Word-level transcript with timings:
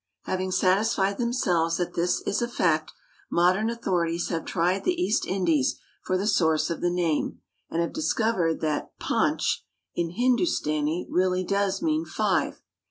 Having 0.23 0.49
satisfied 0.53 1.19
themselves 1.19 1.77
that 1.77 1.93
this 1.93 2.21
is 2.21 2.41
a 2.41 2.47
fact, 2.47 2.91
modern 3.29 3.69
authorities 3.69 4.29
have 4.29 4.45
tried 4.45 4.83
the 4.83 4.99
East 4.99 5.27
Indies 5.27 5.75
for 6.01 6.17
the 6.17 6.25
source 6.25 6.71
of 6.71 6.81
the 6.81 6.89
name, 6.89 7.39
and 7.69 7.83
have 7.83 7.93
discovered 7.93 8.61
that 8.61 8.97
panch 8.97 9.63
in 9.93 10.09
Hindustani 10.09 11.05
really 11.07 11.43
does 11.43 11.83
mean 11.83 12.03
"five." 12.03 12.63